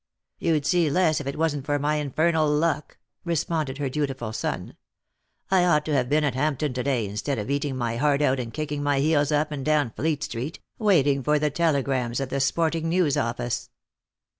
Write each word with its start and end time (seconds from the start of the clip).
"You'd 0.39 0.65
see 0.65 0.89
less 0.89 1.21
if 1.21 1.27
it 1.27 1.37
wasn't 1.37 1.63
for 1.67 1.77
my 1.77 1.97
infernal 1.97 2.49
luck," 2.49 2.97
responded 3.23 3.77
her 3.77 3.87
dutiful 3.87 4.33
son." 4.33 4.75
I 5.51 5.63
ought 5.63 5.85
to 5.85 5.93
have 5.93 6.09
been 6.09 6.23
at 6.23 6.33
Hampton 6.33 6.73
to 6.73 6.81
day, 6.81 7.05
instead 7.07 7.37
of 7.37 7.51
eating 7.51 7.75
my 7.75 7.97
heart 7.97 8.23
out 8.23 8.39
and 8.39 8.51
kicking 8.51 8.81
my 8.81 8.99
heels 8.99 9.31
up 9.31 9.51
and 9.51 9.63
down 9.63 9.91
Fleet 9.91 10.23
street, 10.23 10.59
waiting 10.79 11.21
for 11.21 11.37
the 11.37 11.51
telegrams 11.51 12.19
at 12.19 12.31
the 12.31 12.39
Sporting 12.39 12.89
News 12.89 13.15
office." 13.15 13.69